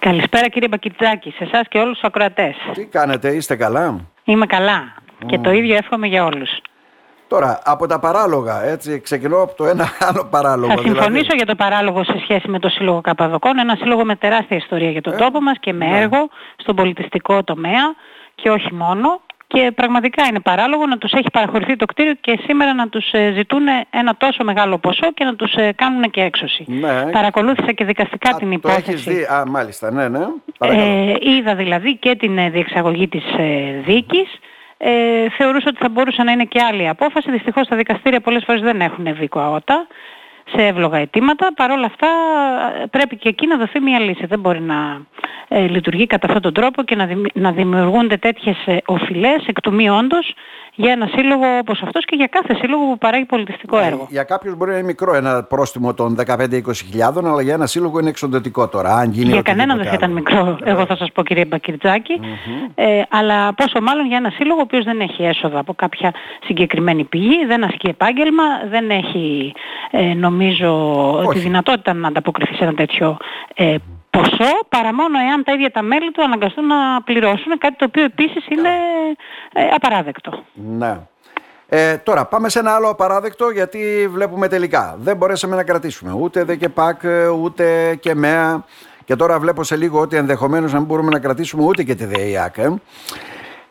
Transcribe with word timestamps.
Καλησπέρα 0.00 0.48
κύριε 0.48 0.68
Μπακιτζάκη, 0.68 1.30
σε 1.30 1.44
εσάς 1.44 1.62
και 1.68 1.78
όλους 1.78 1.92
τους 1.92 2.02
ακροατές. 2.02 2.56
Τι 2.72 2.84
κάνετε, 2.84 3.28
είστε 3.28 3.56
καλά; 3.56 4.00
Είμαι 4.24 4.46
καλά 4.46 4.94
και 5.26 5.38
το 5.38 5.50
ίδιο 5.50 5.76
εύχομαι 5.76 6.06
για 6.06 6.24
όλους. 6.24 6.50
Τώρα, 7.28 7.60
από 7.64 7.86
τα 7.86 7.98
παράλογα, 7.98 8.64
έτσι, 8.64 9.00
ξεκινώ 9.00 9.42
από 9.42 9.54
το 9.54 9.66
ένα 9.66 9.88
άλλο 10.08 10.24
παράλογο. 10.30 10.72
Θα 10.72 10.78
συμφωνήσω 10.82 11.08
δηλαδή... 11.08 11.36
για 11.36 11.46
το 11.46 11.54
παράλογο 11.54 12.04
σε 12.04 12.18
σχέση 12.22 12.48
με 12.48 12.58
το 12.58 12.68
Σύλλογο 12.68 13.00
Καπαδοκών, 13.00 13.58
ένα 13.58 13.76
σύλλογο 13.76 14.04
με 14.04 14.16
τεράστια 14.16 14.56
ιστορία 14.56 14.90
για 14.90 15.00
τον 15.00 15.12
ε, 15.12 15.16
τόπο 15.16 15.40
μας 15.40 15.56
και 15.60 15.72
με 15.72 15.86
ναι. 15.86 15.98
έργο 15.98 16.28
στον 16.56 16.76
πολιτιστικό 16.76 17.44
τομέα 17.44 17.94
και 18.34 18.50
όχι 18.50 18.74
μόνο 18.74 19.20
και 19.48 19.72
πραγματικά 19.74 20.26
είναι 20.28 20.40
παράλογο 20.40 20.86
να 20.86 20.98
τους 20.98 21.12
έχει 21.12 21.30
παραχωρηθεί 21.32 21.76
το 21.76 21.84
κτίριο 21.84 22.14
και 22.20 22.38
σήμερα 22.46 22.74
να 22.74 22.88
τους 22.88 23.12
ε, 23.12 23.32
ζητούν 23.36 23.62
ένα 23.90 24.16
τόσο 24.16 24.44
μεγάλο 24.44 24.78
ποσό 24.78 25.12
και 25.12 25.24
να 25.24 25.34
τους 25.34 25.54
ε, 25.54 25.72
κάνουν 25.72 26.10
και 26.10 26.20
έξωση. 26.20 26.64
Ναι. 26.66 27.10
Παρακολούθησα 27.10 27.72
και 27.72 27.84
δικαστικά 27.84 28.34
την 28.34 28.52
υπόθεση. 28.52 28.82
Το 28.82 28.90
έχεις 28.90 29.04
δει, 29.04 29.24
α, 29.24 29.44
μάλιστα, 29.46 29.90
ναι, 29.90 30.08
ναι. 30.08 30.26
Ε, 30.58 31.14
είδα 31.20 31.54
δηλαδή 31.54 31.96
και 31.96 32.16
την 32.16 32.38
ε, 32.38 32.50
διεξαγωγή 32.50 33.08
της 33.08 33.24
ε, 33.38 33.82
δίκης. 33.86 34.38
Ε, 34.78 35.28
θεωρούσα 35.30 35.66
ότι 35.68 35.78
θα 35.78 35.88
μπορούσε 35.88 36.22
να 36.22 36.32
είναι 36.32 36.44
και 36.44 36.60
άλλη 36.62 36.88
απόφαση. 36.88 37.30
Δυστυχώς 37.30 37.68
τα 37.68 37.76
δικαστήρια 37.76 38.20
πολλές 38.20 38.44
φορές 38.46 38.62
δεν 38.62 38.80
έχουν 38.80 39.14
βίκο 39.14 39.40
αότα 39.40 39.86
σε 40.54 40.66
εύλογα 40.66 40.98
αιτήματα. 40.98 41.54
Παρ' 41.54 41.70
όλα 41.70 41.86
αυτά 41.86 42.08
πρέπει 42.90 43.16
και 43.16 43.28
εκεί 43.28 43.46
να 43.46 43.56
δοθεί 43.56 43.80
μια 43.80 44.00
λύση. 44.00 44.26
Δεν 44.26 44.40
μπορεί 44.40 44.60
να 44.60 45.00
ε, 45.48 45.66
λειτουργεί 45.68 46.06
κατά 46.06 46.26
αυτόν 46.26 46.42
τον 46.42 46.52
τρόπο 46.52 46.82
και 46.82 46.94
να, 46.94 47.08
να 47.32 47.52
δημιουργούνται 47.52 48.16
τέτοιες 48.16 48.56
ε, 48.66 48.76
οφειλές 48.86 49.46
εκ 49.46 49.60
του 49.60 49.74
μη 49.74 49.90
όντως 49.90 50.34
για 50.78 50.92
ένα 50.92 51.06
σύλλογο 51.06 51.44
όπως 51.60 51.82
αυτός 51.82 52.04
και 52.04 52.16
για 52.16 52.26
κάθε 52.26 52.54
σύλλογο 52.54 52.84
που 52.84 52.98
παράγει 52.98 53.24
πολιτιστικό 53.24 53.78
ε, 53.78 53.86
έργο. 53.86 54.06
Για 54.10 54.22
κάποιους 54.22 54.56
μπορεί 54.56 54.70
να 54.70 54.76
είναι 54.76 54.86
μικρό 54.86 55.14
ένα 55.14 55.42
πρόστιμο 55.42 55.94
των 55.94 56.16
15-20 56.26 56.60
χιλιάδων, 56.74 57.26
αλλά 57.26 57.42
για 57.42 57.54
ένα 57.54 57.66
σύλλογο 57.66 57.98
είναι 57.98 58.08
εξοντοτικό 58.08 58.68
τώρα. 58.68 58.94
Αν 58.94 59.10
γίνει 59.10 59.32
για 59.32 59.42
κανέναν 59.42 59.76
δεν 59.76 59.86
θα 59.86 59.94
ήταν 59.94 60.10
μικρό, 60.10 60.58
εγώ 60.64 60.86
θα 60.86 60.96
σας 60.96 61.12
πω 61.12 61.22
κύριε 61.22 61.44
Μπακυρτζάκη, 61.44 62.20
mm-hmm. 62.22 62.70
ε, 62.74 63.02
αλλά 63.08 63.54
πόσο 63.54 63.80
μάλλον 63.80 64.06
για 64.06 64.16
ένα 64.16 64.30
σύλλογο 64.30 64.58
ο 64.58 64.62
οποίος 64.62 64.84
δεν 64.84 65.00
έχει 65.00 65.22
έσοδα 65.22 65.58
από 65.58 65.74
κάποια 65.74 66.14
συγκεκριμένη 66.44 67.04
πηγή, 67.04 67.46
δεν 67.46 67.64
ασκεί 67.64 67.88
επάγγελμα, 67.88 68.44
δεν 68.70 68.90
έχει 68.90 69.52
ε, 69.90 70.14
νομίζω 70.14 71.12
Όχι. 71.18 71.32
τη 71.32 71.38
δυνατότητα 71.38 71.92
να 71.92 72.08
ανταποκριθεί 72.08 72.54
σε 72.54 72.64
ένα 72.64 72.74
τέτοιο 72.74 73.16
ε, 73.54 73.74
ποσό 74.10 74.58
παρά 74.68 74.94
μόνο 74.94 75.18
εάν 75.18 75.44
τα 75.44 75.52
ίδια 75.52 75.70
τα 75.70 75.82
μέλη 75.82 76.10
του 76.10 76.22
αναγκαστούν 76.22 76.66
να 76.66 77.02
πληρώσουν 77.02 77.58
κάτι 77.58 77.76
το 77.76 77.84
οποίο 77.84 78.04
επίσης 78.04 78.46
είναι 78.48 78.68
ε, 79.52 79.68
απαράδεκτο. 79.74 80.44
Ναι. 80.52 81.00
Ε, 81.68 81.96
τώρα 81.96 82.24
πάμε 82.24 82.48
σε 82.48 82.58
ένα 82.58 82.74
άλλο 82.74 82.88
απαράδεκτο 82.88 83.50
γιατί 83.50 84.08
βλέπουμε 84.10 84.48
τελικά. 84.48 84.96
Δεν 84.98 85.16
μπορέσαμε 85.16 85.56
να 85.56 85.62
κρατήσουμε 85.62 86.12
ούτε 86.12 86.44
ΔΕΚΕΠΑΚ 86.44 87.00
ούτε 87.42 87.94
και 88.00 88.14
ΜΕΑ 88.14 88.64
και 89.04 89.16
τώρα 89.16 89.38
βλέπω 89.38 89.62
σε 89.62 89.76
λίγο 89.76 90.00
ότι 90.00 90.16
ενδεχομένως 90.16 90.72
να 90.72 90.78
μην 90.78 90.86
μπορούμε 90.86 91.10
να 91.10 91.18
κρατήσουμε 91.18 91.64
ούτε 91.64 91.82
και 91.82 91.94
τη 91.94 92.04
ΔΕΙΑΚ. 92.04 92.54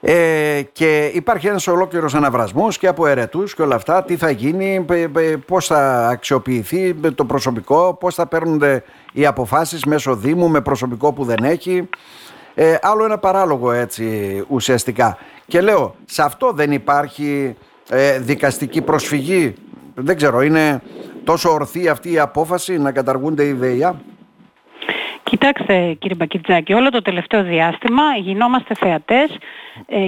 Ε, 0.01 0.61
και 0.71 1.11
υπάρχει 1.13 1.47
ένας 1.47 1.67
ολόκληρος 1.67 2.15
αναβρασμός 2.15 2.77
και 2.77 2.87
από 2.87 3.07
ερετούς 3.07 3.55
και 3.55 3.61
όλα 3.61 3.75
αυτά, 3.75 4.03
τι 4.03 4.15
θα 4.17 4.29
γίνει, 4.29 4.85
πώς 5.45 5.65
θα 5.65 6.07
αξιοποιηθεί 6.07 6.93
το 6.93 7.25
προσωπικό, 7.25 7.97
πώς 7.99 8.15
θα 8.15 8.27
παίρνονται 8.27 8.83
οι 9.13 9.25
αποφάσεις 9.25 9.85
μέσω 9.85 10.15
Δήμου 10.15 10.49
με 10.49 10.61
προσωπικό 10.61 11.13
που 11.13 11.23
δεν 11.23 11.43
έχει. 11.43 11.89
Ε, 12.53 12.75
άλλο 12.81 13.05
ένα 13.05 13.17
παράλογο 13.17 13.71
έτσι 13.71 14.43
ουσιαστικά. 14.47 15.17
Και 15.47 15.61
λέω, 15.61 15.95
σε 16.05 16.21
αυτό 16.23 16.51
δεν 16.51 16.71
υπάρχει 16.71 17.55
ε, 17.89 18.19
δικαστική 18.19 18.81
προσφυγή. 18.81 19.53
Δεν 19.95 20.15
ξέρω, 20.15 20.41
είναι 20.41 20.81
τόσο 21.23 21.49
ορθή 21.49 21.87
αυτή 21.87 22.11
η 22.11 22.19
απόφαση 22.19 22.77
να 22.77 22.91
καταργούνται 22.91 23.45
οι 23.45 23.53
ΔΕΙΑ. 23.53 24.01
Κοιτάξτε 25.23 25.93
κύριε 25.99 26.15
Μπακιτζάκη, 26.15 26.73
όλο 26.73 26.89
το 26.89 27.01
τελευταίο 27.01 27.43
διάστημα 27.43 28.03
γινόμαστε 28.21 28.73
θεατές 28.73 29.29
ε, 29.31 29.37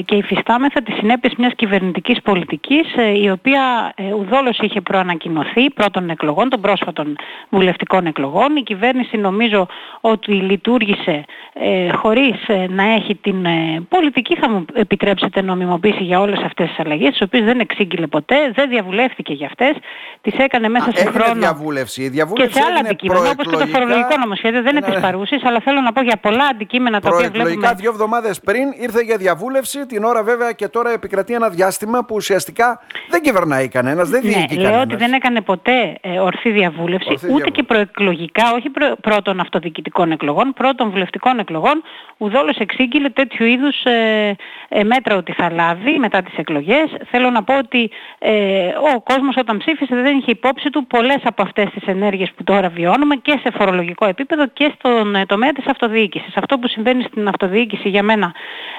και 0.06 0.16
υφιστάμεθα 0.16 0.82
τις 0.82 0.96
συνέπειες 0.96 1.34
μιας 1.38 1.54
κυβερνητικής 1.56 2.22
πολιτικής 2.22 2.94
ε, 2.96 3.20
η 3.20 3.30
οποία 3.30 3.94
ε, 3.96 4.14
ουδόλως 4.14 4.58
είχε 4.60 4.82
προανακοινωθεί 4.82 5.70
πρώτων 5.70 6.10
εκλογών, 6.10 6.50
των 6.50 6.62
πρόσφατων 6.62 7.16
βουλευτικών 7.50 8.06
εκλογών. 8.06 8.56
Η 8.56 8.64
κυβέρνηση 8.64 9.18
νομίζω 9.18 9.68
ότι 10.02 10.32
λειτουργήσε 10.32 11.26
ε, 11.54 11.92
χωρίς 11.92 12.48
ε, 12.48 12.66
να 12.70 12.84
έχει 12.84 13.16
την 13.16 13.46
ε, 13.46 13.86
πολιτική, 13.90 14.36
θα 14.36 14.50
μου 14.50 14.66
επιτρέψετε, 14.74 15.42
νομιμοποίηση 15.42 16.04
για 16.04 16.20
όλες 16.20 16.40
αυτές 16.46 16.68
τις 16.68 16.80
αλλαγές, 16.80 17.10
τις 17.10 17.22
οποίες 17.22 17.44
δεν 17.44 17.60
εξήγηλε 17.60 18.08
ποτέ, 18.08 18.52
δεν 18.54 18.70
διαβουλεύτηκε 18.70 19.34
για 19.34 19.48
αυτές, 19.48 19.76
τις 20.22 20.34
έκανε 20.38 20.70
μέσα 20.70 20.92
σε 20.96 21.06
χρόνο 21.06 21.40
διαβούλευση. 21.40 22.02
Η 22.02 22.10
διαβούλευση 22.10 22.54
και 22.54 22.60
σε 22.60 22.66
άλλα 22.70 22.80
αντικείμενα, 22.80 23.30
όπως 23.30 23.46
και 23.46 23.58
το 23.58 23.66
φορολογικό 23.66 24.18
νομοσχέδιο, 24.20 24.62
δεν 24.62 24.76
είναι 24.76 24.88
ναι, 24.88 24.94
της 24.94 25.02
παρούσης, 25.02 25.44
αλλά 25.44 25.60
θέλω 25.60 25.82
να 25.82 25.92
πω 25.92 26.02
για 26.02 26.18
πολλά 26.22 26.46
αντικείμενα 26.46 27.00
τα 27.00 27.10
οποία 27.14 27.30
βλέπουμε... 27.30 27.74
δύο 27.76 27.90
εβδομάδες 27.90 28.40
πριν 28.40 28.66
ήρθε 28.80 29.02
για 29.02 29.18
διαβούλευση, 29.18 29.59
την 29.88 30.04
ώρα 30.04 30.24
βέβαια 30.24 30.52
και 30.52 30.68
τώρα 30.68 30.92
επικρατεί 30.92 31.34
ένα 31.34 31.50
διάστημα 31.50 32.06
που 32.06 32.16
ουσιαστικά 32.16 32.82
δεν 33.10 33.22
κυβερνάει 33.22 33.68
κανένας, 33.68 34.10
δεν 34.10 34.22
διοικεί 34.22 34.56
ναι, 34.56 34.70
λέω 34.70 34.82
ότι 34.82 34.96
δεν 34.96 35.14
έκανε 35.14 35.42
ποτέ 35.42 35.98
ε, 36.02 36.20
ορθή 36.20 36.52
διαβούλευση, 36.52 37.10
ορθή 37.10 37.34
ούτε 37.34 37.50
και 37.50 37.64
προεκλογικά, 37.64 38.44
όχι 38.56 38.70
προ, 38.70 38.96
πρώτων 39.02 39.40
αυτοδιοικητικών 39.40 40.12
εκλογών, 40.12 40.54
πρώτων 40.54 40.90
βουλευτικών 40.90 41.40
εκλογών, 41.40 41.84
ουδόλως 42.18 42.58
εξήγηλε 42.58 43.10
τέτοιου 43.10 43.46
είδους 43.46 43.84
ε, 43.84 44.36
ε, 44.70 44.84
μέτρα 44.84 45.16
ότι 45.16 45.32
θα 45.32 45.52
λάβει 45.52 46.00
μετά 46.00 46.22
τις 46.22 46.38
εκλογές. 46.38 46.86
Θέλω 47.12 47.30
να 47.30 47.44
πω 47.44 47.58
ότι 47.58 47.92
ε, 48.20 48.68
ο 48.96 49.02
κόσμος 49.02 49.36
όταν 49.38 49.58
ψήφισε 49.58 49.96
δεν 49.96 50.18
είχε 50.18 50.32
υπόψη 50.32 50.70
του 50.70 50.88
πολλές 50.88 51.20
από 51.24 51.42
αυτές 51.42 51.70
τις 51.70 51.88
ενέργειες 51.88 52.32
που 52.36 52.44
τώρα 52.44 52.70
βιώνουμε 52.70 53.16
και 53.16 53.40
σε 53.44 53.52
φορολογικό 53.58 54.06
επίπεδο 54.06 54.48
και 54.48 54.74
στον 54.78 55.16
ε, 55.16 55.26
τομέα 55.26 55.52
της 55.52 55.68
αυτοδιοίκησης. 55.68 56.38
Αυτό 56.38 56.58
που 56.58 56.68
συμβαίνει 56.68 57.04
στην 57.04 57.28
αυτοδιοίκηση 57.28 57.90
για 57.90 58.04
μένα, 58.04 58.34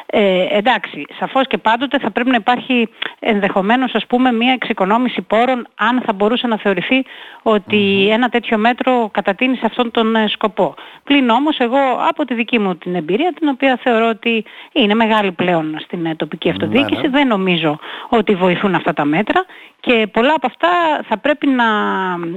ε, 0.06 0.46
εντάξει, 0.70 1.06
σαφώς 1.18 1.46
και 1.46 1.58
πάντοτε 1.58 1.98
θα 1.98 2.10
πρέπει 2.10 2.30
να 2.30 2.36
υπάρχει 2.36 2.88
ενδεχομένως 3.18 3.94
ας 3.94 4.06
πούμε 4.06 4.32
μια 4.32 4.52
εξοικονόμηση 4.52 5.22
πόρων 5.22 5.68
αν 5.74 6.02
θα 6.06 6.12
μπορούσε 6.12 6.46
να 6.46 6.56
θεωρηθεί 6.56 7.04
ότι 7.42 8.08
ένα 8.10 8.28
τέτοιο 8.28 8.58
μέτρο 8.58 9.08
κατατείνει 9.12 9.56
σε 9.56 9.66
αυτόν 9.66 9.90
τον 9.90 10.16
ε, 10.16 10.28
σκοπό. 10.28 10.74
Πλην 11.04 11.28
όμως 11.30 11.58
εγώ 11.58 11.78
από 12.08 12.24
τη 12.24 12.34
δική 12.34 12.58
μου 12.58 12.76
την 12.76 12.94
εμπειρία, 12.94 13.32
την 13.32 13.48
οποία 13.48 13.78
θεωρώ 13.82 14.08
ότι 14.08 14.44
είναι 14.72 14.94
μεγάλη 14.94 15.32
πλέον 15.32 15.76
στην 15.80 16.06
ε, 16.06 16.14
τοπική 16.14 16.48
ναι, 16.48 16.54
αυτοδιοίκηση, 16.54 17.02
ναι. 17.02 17.08
δεν 17.08 17.26
νομίζω 17.26 17.78
ότι 18.08 18.34
βοηθούν 18.34 18.74
αυτά 18.74 18.92
τα 18.92 19.04
μέτρα 19.04 19.44
και 19.80 20.06
πολλά 20.12 20.32
από 20.36 20.46
αυτά 20.46 20.68
θα 21.08 21.18
πρέπει 21.18 21.46
να, 21.46 21.64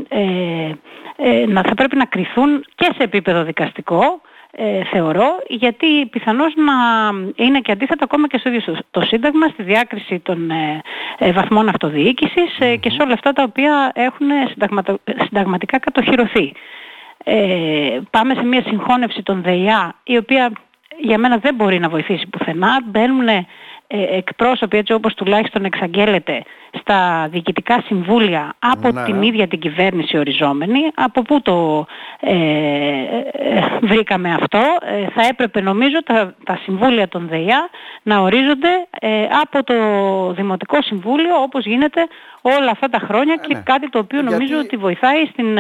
ε, 0.08 0.72
ε, 1.16 1.46
να, 1.48 1.62
θα 1.62 1.74
πρέπει 1.74 1.96
να 1.96 2.06
κρυθούν 2.06 2.66
και 2.76 2.90
σε 2.98 3.04
επίπεδο 3.04 3.44
δικαστικό, 3.44 4.22
ε, 4.56 4.84
θεωρώ, 4.84 5.28
γιατί 5.47 6.06
πιθανώς 6.06 6.53
να 6.56 6.74
είναι 7.36 7.59
και 7.59 7.72
αντίθετα 7.72 8.03
ακόμα 8.03 8.28
και 8.28 8.38
στο 8.38 8.50
ίδιο 8.50 8.78
το 8.91 9.02
Σύνταγμα, 9.02 9.47
στη 9.47 9.64
διάκριση 9.64 10.19
των 10.19 10.52
ε, 11.19 11.31
βαθμών 11.31 11.69
αυτοδιοίκησης 11.69 12.58
και 12.80 12.90
σε 12.90 13.02
όλα 13.02 13.14
αυτά 13.14 13.34
τα 13.34 13.44
οποία 13.44 13.91
έχουν 13.96 14.28
συνταγματικά 15.24 15.80
κατοχυρωθεί 15.80 16.53
ε, 17.24 18.00
πάμε 18.09 18.34
σε 18.34 18.44
μια 18.44 18.62
συγχώνευση 18.62 19.24
των 19.24 19.41
ΔΕΙΑ 19.41 19.96
η 20.03 20.18
οποία 20.18 20.52
για 20.97 21.18
μένα 21.18 21.38
δεν 21.38 21.56
μπορεί 21.56 21.80
να 21.80 21.90
βοηθήσει 21.90 22.28
πουθενά. 22.28 22.81
Μπαίνουν 22.85 23.28
ε, 23.28 23.46
εκπρόσωποι 23.88 24.78
έτσι 24.78 24.94
όπως 24.94 25.14
τουλάχιστον 25.14 25.66
εξαγγέλλεται 25.66 26.44
στα 26.79 27.28
διοικητικά 27.31 27.81
συμβούλια 27.85 28.53
από 28.59 28.91
ναι. 28.91 29.03
την 29.03 29.22
ίδια 29.22 29.47
την 29.47 29.59
κυβέρνηση 29.59 30.17
οριζόμενη. 30.17 30.79
Από 30.95 31.22
πού 31.22 31.41
το 31.41 31.85
ε, 32.19 32.34
ε 32.34 33.63
βρήκαμε 33.81 34.34
αυτό. 34.34 34.59
Ε, 34.81 35.07
θα 35.16 35.28
έπρεπε 35.29 35.61
νομίζω 35.61 36.03
τα, 36.03 36.35
τα 36.44 36.59
συμβούλια 36.63 37.07
των 37.07 37.28
ΔΕΙΑ 37.28 37.69
να 38.03 38.19
ορίζονται 38.19 38.88
ε, 39.00 39.23
από 39.41 39.63
το 39.63 39.75
Δημοτικό 40.34 40.81
Συμβούλιο 40.81 41.41
όπως 41.41 41.66
γίνεται 41.66 42.07
όλα 42.41 42.72
αυτά 42.72 42.90
τα 42.90 43.00
χρόνια 43.00 43.35
και 43.35 43.53
ναι. 43.53 43.61
κάτι 43.66 43.90
το 43.90 44.00
οποίο 44.00 44.22
νομίζω 44.22 44.57
ότι 44.57 44.78
βοηθάει 44.78 45.25
στην 45.25 45.57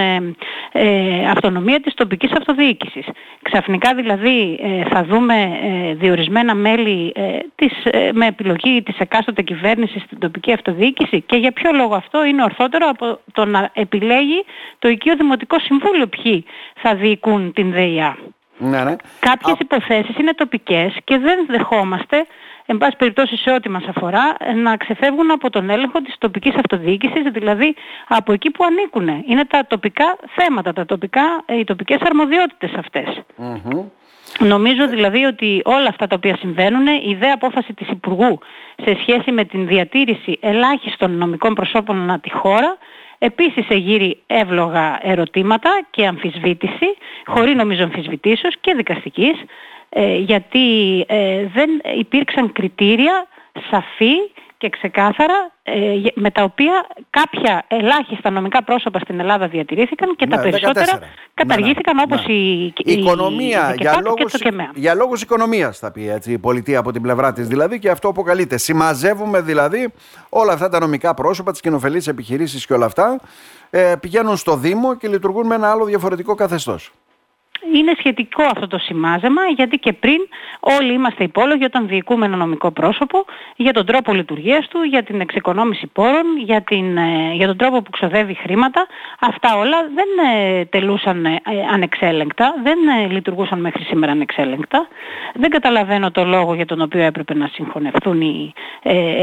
αυτονομία 1.29 1.79
της 1.81 1.93
τοπικής 1.93 2.31
αυτοδιοίκησης. 2.31 3.05
Ξαφνικά 3.41 3.93
δηλαδή 3.95 4.59
θα 4.89 5.03
δούμε 5.03 5.49
διορισμένα 5.93 6.55
μέλη 6.55 7.13
της, 7.55 7.71
με 8.13 8.25
επιλογή 8.25 8.81
της 8.81 8.97
εκάστοτε 8.97 9.41
κυβέρνησης 9.41 10.01
στην 10.01 10.19
τοπική 10.19 10.53
αυτοδιοίκηση 10.53 11.02
και 11.25 11.35
για 11.35 11.51
ποιο 11.51 11.71
λόγο 11.71 11.95
αυτό 11.95 12.25
είναι 12.25 12.43
ορθότερο 12.43 12.87
από 12.89 13.19
το 13.31 13.45
να 13.45 13.69
επιλέγει 13.73 14.45
το 14.79 14.89
οικείο 14.89 15.15
Δημοτικό 15.15 15.59
Συμβούλιο 15.59 16.07
ποιοι 16.07 16.45
θα 16.75 16.95
διοικούν 16.95 17.53
την 17.53 17.71
ΔΕΙΑ. 17.71 18.17
Ναι, 18.57 18.83
ναι. 18.83 18.95
Κάποιες 19.19 19.55
υποθέσεις 19.59 20.17
είναι 20.17 20.33
τοπικές 20.33 20.97
και 21.03 21.17
δεν 21.17 21.45
δεχόμαστε, 21.47 22.25
εν 22.65 22.77
πάση 22.77 22.95
περιπτώσει 22.97 23.37
σε 23.37 23.51
ό,τι 23.51 23.69
μας 23.69 23.83
αφορά, 23.87 24.35
να 24.55 24.77
ξεφεύγουν 24.77 25.31
από 25.31 25.49
τον 25.49 25.69
έλεγχο 25.69 26.01
της 26.01 26.15
τοπικής 26.17 26.55
αυτοδιοίκησης, 26.55 27.31
δηλαδή 27.31 27.75
από 28.07 28.33
εκεί 28.33 28.51
που 28.51 28.63
ανήκουν. 28.63 29.23
Είναι 29.27 29.45
τα 29.45 29.65
τοπικά 29.67 30.17
θέματα, 30.35 30.73
τα 30.73 30.85
τοπικά, 30.85 31.43
οι 31.59 31.63
τοπικές 31.63 32.01
αρμοδιότητες 32.01 32.71
Νομίζω 34.39 34.87
δηλαδή 34.87 35.23
ότι 35.23 35.61
όλα 35.65 35.87
αυτά 35.87 36.07
τα 36.07 36.15
οποία 36.15 36.37
συμβαίνουν, 36.37 36.87
η 36.87 37.09
ιδέα 37.09 37.33
απόφαση 37.33 37.73
της 37.73 37.89
Υπουργού 37.89 38.39
σε 38.85 38.97
σχέση 39.01 39.31
με 39.31 39.43
την 39.43 39.67
διατήρηση 39.67 40.37
ελάχιστων 40.41 41.11
νομικών 41.17 41.53
προσώπων 41.53 42.01
ανά 42.01 42.19
τη 42.19 42.31
χώρα, 42.31 42.77
Επίσης 43.25 43.65
εγείρει 43.69 44.17
εύλογα 44.27 44.99
ερωτήματα 45.01 45.69
και 45.89 46.07
αμφισβήτηση, 46.07 46.85
χωρίς 47.25 47.55
νομίζω 47.55 47.83
αμφισβητήσεως 47.83 48.55
και 48.61 48.73
δικαστικής, 48.73 49.33
ε, 49.89 50.15
γιατί 50.15 50.99
ε, 51.07 51.45
δεν 51.53 51.69
υπήρξαν 51.97 52.51
κριτήρια 52.51 53.27
σαφή 53.71 54.15
και 54.63 54.69
ξεκάθαρα 54.69 55.51
ε, 55.63 55.73
με 56.13 56.31
τα 56.31 56.43
οποία 56.43 56.87
κάποια 57.09 57.65
ελάχιστα 57.67 58.29
νομικά 58.29 58.63
πρόσωπα 58.63 58.99
στην 58.99 59.19
Ελλάδα 59.19 59.47
διατηρήθηκαν 59.47 60.15
και 60.15 60.27
τα 60.27 60.35
ναι, 60.35 60.41
περισσότερα 60.41 60.99
καταργήθηκαν 61.33 61.95
ναι, 61.95 62.03
ναι, 62.03 62.13
όπως 62.13 62.25
η, 62.27 62.63
η, 62.63 62.73
οικονομία 62.83 63.75
για 63.77 64.01
λόγους, 64.03 64.31
και 64.31 64.49
το 64.49 64.69
για 64.73 64.93
λόγους 64.93 65.21
οικονομίας 65.21 65.79
θα 65.79 65.91
πει 65.91 66.09
έτσι, 66.09 66.31
η 66.31 66.37
πολιτεία 66.37 66.79
από 66.79 66.91
την 66.91 67.01
πλευρά 67.01 67.33
της 67.33 67.47
δηλαδή 67.47 67.79
και 67.79 67.89
αυτό 67.89 68.07
αποκαλείται. 68.07 68.57
Συμμαζεύουμε 68.57 69.41
δηλαδή 69.41 69.93
όλα 70.29 70.53
αυτά 70.53 70.69
τα 70.69 70.79
νομικά 70.79 71.13
πρόσωπα, 71.13 71.51
τις 71.51 71.61
κοινοφελείς 71.61 72.07
επιχειρήσεις 72.07 72.65
και 72.65 72.73
όλα 72.73 72.85
αυτά 72.85 73.19
ε, 73.69 73.95
πηγαίνουν 73.99 74.37
στο 74.37 74.55
Δήμο 74.55 74.95
και 74.95 75.07
λειτουργούν 75.07 75.47
με 75.47 75.55
ένα 75.55 75.71
άλλο 75.71 75.85
διαφορετικό 75.85 76.35
καθεστώς 76.35 76.91
είναι 77.75 77.93
σχετικό 77.97 78.43
αυτό 78.43 78.67
το 78.67 78.77
σημάζεμα 78.77 79.41
γιατί 79.55 79.77
και 79.77 79.93
πριν 79.93 80.17
όλοι 80.59 80.93
είμαστε 80.93 81.23
υπόλογοι 81.23 81.63
όταν 81.63 81.87
διοικούμε 81.87 82.25
ένα 82.25 82.35
νομικό 82.35 82.71
πρόσωπο 82.71 83.25
για 83.55 83.73
τον 83.73 83.85
τρόπο 83.85 84.13
λειτουργίας 84.13 84.67
του, 84.67 84.81
για 84.83 85.03
την 85.03 85.21
εξοικονόμηση 85.21 85.87
πόρων, 85.87 86.37
για, 86.45 86.61
την, 86.61 86.97
ε, 86.97 87.33
για 87.33 87.47
τον 87.47 87.57
τρόπο 87.57 87.81
που 87.81 87.91
ξοδεύει 87.91 88.33
χρήματα. 88.33 88.87
Αυτά 89.19 89.57
όλα 89.57 89.77
δεν 89.95 90.07
ε, 90.35 90.65
τελούσαν 90.65 91.25
ε, 91.25 91.41
ανεξέλεγκτα, 91.71 92.53
δεν 92.63 92.77
λειτουργούσαν 93.11 93.59
μέχρι 93.59 93.83
σήμερα 93.83 94.11
ανεξέλεγκτα. 94.11 94.87
Δεν 95.33 95.49
καταλαβαίνω 95.49 96.11
το 96.11 96.25
λόγο 96.25 96.53
για 96.53 96.65
τον 96.65 96.81
οποίο 96.81 97.01
έπρεπε 97.01 97.33
να 97.33 97.47
συγχωνευτούν 97.47 98.21
οι 98.21 98.53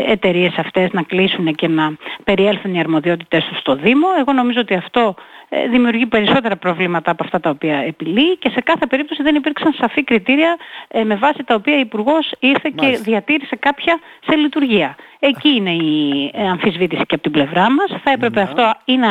εταιρείες 0.06 0.54
αυτές, 0.56 0.92
να 0.92 1.02
κλείσουν 1.02 1.54
και 1.54 1.68
να 1.68 1.92
περιέλθουν 2.24 2.74
οι 2.74 2.80
αρμοδιότητες 2.80 3.44
τους 3.44 3.58
στο 3.58 3.74
Δήμο. 3.74 4.06
Εγώ 4.18 4.32
νομίζω 4.32 4.60
ότι 4.60 4.74
αυτό 4.74 5.14
ε, 5.39 5.39
δημιουργεί 5.70 6.06
περισσότερα 6.06 6.56
προβλήματα 6.56 7.10
από 7.10 7.24
αυτά 7.24 7.40
τα 7.40 7.50
οποία 7.50 7.76
επιλύει 7.76 8.36
και 8.36 8.50
σε 8.50 8.60
κάθε 8.60 8.86
περίπτωση 8.86 9.22
δεν 9.22 9.34
υπήρξαν 9.34 9.72
σαφή 9.72 10.04
κριτήρια 10.04 10.56
ε, 10.88 11.04
με 11.04 11.14
βάση 11.14 11.44
τα 11.44 11.54
οποία 11.54 11.76
ο 11.76 11.78
Υπουργός 11.78 12.32
ήρθε 12.38 12.70
και 12.74 12.98
διατήρησε 13.02 13.56
κάποια 13.56 14.00
σε 14.26 14.36
λειτουργία. 14.36 14.96
Εκεί 15.18 15.48
είναι 15.48 15.70
η 15.70 16.30
ε, 16.34 16.48
αμφισβήτηση 16.48 17.06
και 17.06 17.14
από 17.14 17.22
την 17.22 17.32
πλευρά 17.32 17.70
μας. 17.70 18.00
Θα 18.04 18.10
έπρεπε 18.10 18.40
ναι. 18.40 18.46
αυτό 18.46 18.74
ή 18.84 18.96
να 18.96 19.08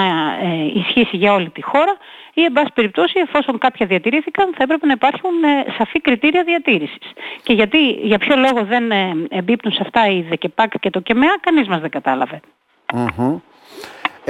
ισχύσει 0.74 1.18
για 1.18 1.33
όλη 1.33 1.50
τη 1.50 1.62
χώρα 1.62 1.97
ή 2.33 2.44
εν 2.44 2.51
πάση 2.51 2.71
περιπτώσει 2.74 3.19
εφόσον 3.19 3.57
κάποια 3.57 3.85
διατηρήθηκαν 3.85 4.53
θα 4.57 4.63
έπρεπε 4.63 4.85
να 4.85 4.92
υπάρχουν 4.92 5.31
σαφή 5.77 6.01
κριτήρια 6.01 6.44
διατήρησης. 6.44 7.12
Και 7.44 7.53
γιατί, 7.53 7.77
για 7.89 8.18
ποιο 8.18 8.35
λόγο 8.35 8.63
δεν 8.63 8.92
εμπίπτουν 9.30 9.71
σε 9.71 9.80
αυτά 9.81 10.07
η 10.07 10.21
ΔΕΚΕΠΑΚ 10.21 10.80
και 10.80 10.89
το 10.89 11.00
ΚΕΜΕΑ 11.00 11.35
κανείς 11.42 11.68
μας 11.68 11.81
δεν 11.81 11.89
καταλαβε 11.89 12.39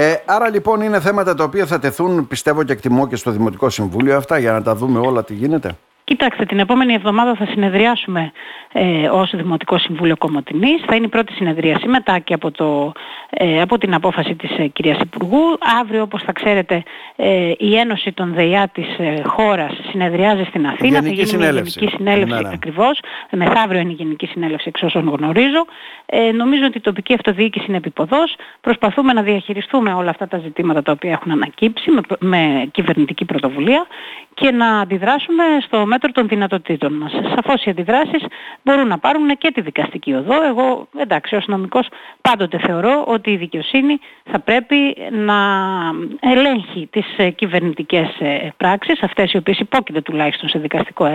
ε, 0.01 0.21
άρα 0.25 0.49
λοιπόν 0.49 0.81
είναι 0.81 0.99
θέματα 0.99 1.35
τα 1.35 1.43
οποία 1.43 1.65
θα 1.65 1.79
τεθούν, 1.79 2.27
πιστεύω 2.27 2.63
και 2.63 2.71
εκτιμώ 2.71 3.07
και 3.07 3.15
στο 3.15 3.31
Δημοτικό 3.31 3.69
Συμβούλιο 3.69 4.17
αυτά 4.17 4.37
για 4.37 4.51
να 4.51 4.61
τα 4.61 4.75
δούμε 4.75 4.99
όλα 4.99 5.23
τι 5.23 5.33
γίνεται. 5.33 5.77
Κοιτάξτε, 6.09 6.45
την 6.45 6.59
επόμενη 6.59 6.93
εβδομάδα 6.93 7.35
θα 7.35 7.45
συνεδριάσουμε 7.45 8.31
ε, 8.71 9.07
ως 9.09 9.31
Δημοτικό 9.35 9.77
Συμβούλιο 9.77 10.17
Κομωτινής. 10.17 10.81
Θα 10.85 10.95
είναι 10.95 11.05
η 11.05 11.09
πρώτη 11.09 11.33
συνεδρίαση 11.33 11.87
μετά 11.87 12.19
και 12.19 12.33
από, 12.33 12.51
το, 12.51 12.91
ε, 13.29 13.61
από 13.61 13.77
την 13.77 13.93
απόφαση 13.93 14.35
της 14.35 14.57
ε, 14.57 14.67
κυρίας 14.67 14.99
Υπουργού. 14.99 15.41
Αύριο, 15.81 16.01
όπως 16.01 16.23
θα 16.23 16.31
ξέρετε, 16.31 16.83
ε, 17.15 17.51
η 17.57 17.75
Ένωση 17.77 18.11
των 18.11 18.33
ΔΕΙΑ 18.33 18.67
της 18.67 18.97
ε, 18.97 19.21
χώρας 19.25 19.71
συνεδριάζει 19.89 20.43
στην 20.43 20.67
Αθήνα. 20.67 20.99
Γενική 20.99 21.07
θα 21.07 21.13
γίνει 21.13 21.27
συνέλευση. 21.27 21.79
μια 21.79 21.89
γενική 21.89 21.97
συνέλευση 21.97 22.33
ναι, 22.33 22.49
ναι. 22.49 22.53
ακριβώς. 22.53 22.99
Μεθαύριο 23.31 23.79
είναι 23.79 23.91
η 23.91 23.95
γενική 23.95 24.25
συνέλευση 24.25 24.65
εξ 24.67 24.81
όσων 24.81 25.09
γνωρίζω. 25.09 25.65
Ε, 26.05 26.31
νομίζω 26.31 26.65
ότι 26.65 26.77
η 26.77 26.81
τοπική 26.81 27.13
αυτοδιοίκηση 27.13 27.65
είναι 27.67 27.77
επιποδός. 27.77 28.35
Προσπαθούμε 28.61 29.13
να 29.13 29.21
διαχειριστούμε 29.21 29.93
όλα 29.93 30.09
αυτά 30.09 30.27
τα 30.27 30.37
ζητήματα 30.37 30.81
τα 30.81 30.91
οποία 30.91 31.11
έχουν 31.11 31.31
ανακύψει 31.31 31.91
με, 31.91 32.01
με 32.19 32.69
κυβερνητική 32.71 33.25
πρωτοβουλία 33.25 33.87
και 34.33 34.51
να 34.51 34.79
αντιδράσουμε 34.79 35.43
στο 35.65 35.85
μέτρο 35.85 35.98
των 36.07 36.27
δυνατοτήτων 36.27 36.93
μας. 36.93 37.11
Σαφώς 37.11 37.63
οι 37.63 37.69
αντιδράσεις 37.69 38.23
μπορούν 38.63 38.87
να 38.87 38.97
πάρουν 38.97 39.37
και 39.37 39.51
τη 39.51 39.61
δικαστική 39.61 40.13
οδό. 40.13 40.43
Εγώ, 40.45 40.87
εντάξει, 40.97 41.35
ως 41.35 41.47
νομικός 41.47 41.87
πάντοτε 42.21 42.57
θεωρώ 42.57 43.03
ότι 43.07 43.31
η 43.31 43.37
δικαιοσύνη 43.37 43.99
θα 44.31 44.39
πρέπει 44.39 44.97
να 45.11 45.35
ελέγχει 46.19 46.87
τις 46.91 47.05
ε, 47.17 47.29
κυβερνητικές 47.29 48.07
ε, 48.19 48.53
πράξεις, 48.57 49.03
αυτές 49.03 49.33
οι 49.33 49.37
οποίες 49.37 49.59
υπόκειται 49.59 50.01
τουλάχιστον 50.01 50.49
σε 50.49 50.59
δικαστικό 50.59 51.05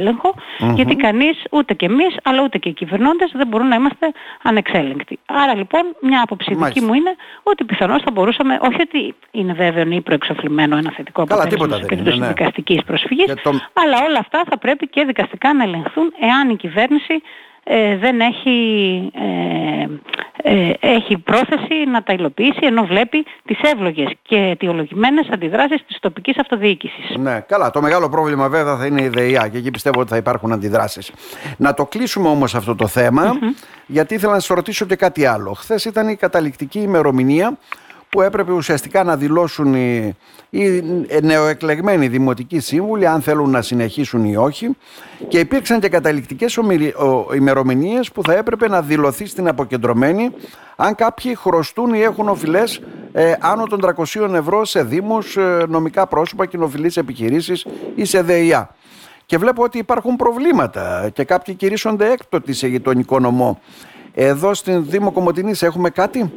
γιατί 0.75 0.97
κανείς, 0.97 1.43
ούτε 1.51 1.75
και 1.75 1.87
εμείς, 1.87 2.17
αλλά 2.23 2.43
ούτε 2.43 2.59
και 2.59 2.69
οι 2.69 2.73
κυβερνώντες 2.73 3.33
δεν 3.35 3.47
μπορούν 3.47 3.69
να 3.69 3.75
είμαστε 3.75 4.13
ανεξέλεγκτοι. 4.43 5.19
Άρα 5.27 5.55
λοιπόν 5.55 5.83
μια 6.01 6.21
άποψη 6.23 6.55
δική 6.55 6.81
μου 6.81 6.95
είναι 6.95 7.15
ότι 7.43 7.65
πιθανώς 7.65 8.03
θα 8.03 8.11
μπορούσαμε, 8.11 8.59
όχι 8.63 8.81
ότι 8.81 9.15
είναι 9.31 9.53
βέβαιο 9.53 9.91
ή 9.91 10.01
προεξοφλημένο 10.01 10.77
ένα 10.77 10.91
θετικό 10.91 11.23
αποτέλεσμα 11.23 11.79
της 11.79 12.19
ναι. 12.19 12.27
δικαστικής 12.27 12.85
προσφυγής, 12.85 13.35
αλλά 13.73 13.97
όλα 14.09 14.19
αυτά 14.19 14.43
θα 14.49 14.59
πρέπει 14.59 14.74
και 14.91 15.05
δικαστικά 15.05 15.55
να 15.55 15.63
ελεγχθούν 15.63 16.13
εάν 16.21 16.51
η 16.51 16.57
κυβέρνηση 16.57 17.23
ε, 17.67 17.97
δεν 17.97 18.21
έχει, 18.21 19.11
ε, 19.15 19.87
ε, 20.43 20.73
έχει 20.81 21.19
πρόθεση 21.19 21.85
να 21.93 22.03
τα 22.03 22.13
υλοποιήσει 22.13 22.59
ενώ 22.61 22.85
βλέπει 22.85 23.25
τις 23.45 23.59
εύλογες 23.63 24.13
και 24.23 24.37
αιτιολογημένες 24.37 25.29
αντιδράσεις 25.33 25.85
της 25.87 25.99
τοπικής 26.01 26.39
αυτοδιοίκησης. 26.39 27.17
Ναι, 27.17 27.41
καλά. 27.41 27.71
Το 27.71 27.81
μεγάλο 27.81 28.09
πρόβλημα 28.09 28.49
βέβαια 28.49 28.77
θα 28.77 28.87
είναι 28.87 29.03
η 29.03 29.09
ΔΕΙΑ 29.09 29.49
και 29.49 29.59
εκεί 29.59 29.71
πιστεύω 29.71 30.01
ότι 30.01 30.11
θα 30.11 30.17
υπάρχουν 30.17 30.53
αντιδράσεις. 30.53 31.13
Να 31.57 31.75
το 31.75 31.87
κλείσουμε 31.87 32.29
όμως 32.29 32.55
αυτό 32.55 32.75
το 32.75 32.87
θεμα 32.87 33.39
γιατί 33.87 34.15
ήθελα 34.15 34.33
να 34.33 34.39
σας 34.39 34.57
ρωτήσω 34.57 34.87
και 34.87 34.97
κάτι 34.97 35.27
άλλο. 35.27 35.53
Χθες 35.53 35.85
ήταν 35.85 36.09
η 36.09 36.17
καταληκτική 36.17 36.79
ημερομηνία 36.79 37.59
που 38.15 38.23
έπρεπε 38.23 38.53
ουσιαστικά 38.53 39.03
να 39.05 39.17
δηλώσουν 39.17 39.75
οι, 39.75 40.17
οι 40.51 40.83
νεοεκλεγμένοι 41.23 42.09
δημοτικοί 42.09 42.61
σύμβουλοι 42.61 43.07
αν 43.07 43.21
θέλουν 43.21 43.51
να 43.51 43.63
συνεχίσουν 43.63 44.25
ή 44.25 44.37
όχι 44.37 44.77
και 45.29 45.39
υπήρξαν 45.39 45.81
και 45.81 45.89
καταληκτικές 45.89 46.59
ημερομηνίες 47.35 48.13
που 48.13 48.23
θα 48.23 48.35
έπρεπε 48.35 48.69
να 48.69 48.83
δηλωθεί 48.83 49.27
στην 49.27 49.49
αποκεντρωμένη 49.49 50.31
αν 50.77 50.95
κάποιοι 50.95 51.35
χρωστούν 51.35 51.95
ή 51.95 52.01
έχουν 52.01 52.29
οφειλές 52.29 52.81
ε, 53.13 53.33
άνω 53.41 53.65
των 53.65 53.81
300 54.15 54.35
ευρώ 54.35 54.65
σε 54.65 54.83
δήμους, 54.83 55.37
ε, 55.37 55.65
νομικά 55.69 56.07
πρόσωπα, 56.07 56.47
κοινοφιλείς 56.47 56.97
επιχειρήσεις 56.97 57.67
ή 57.95 58.05
σε 58.05 58.23
ΔΕΙΑ. 58.23 58.75
Και 59.27 59.39
βλέπω 59.39 59.63
ότι 59.63 59.79
υπάρχουν 59.79 60.17
προβλήματα 60.17 61.11
και 61.13 61.25
κάποιοι 61.25 61.55
κηρύσσονται 61.55 62.11
έκτοτε 62.13 62.53
σε 62.53 62.67
γειτονικό 62.67 63.21
νομό. 63.21 63.61
Εδώ 64.15 64.55
στην 64.55 64.85
Δήμο 64.89 65.13
Κομωτινής 65.13 65.63
έχουμε 65.63 65.91
κάτι; 65.91 66.33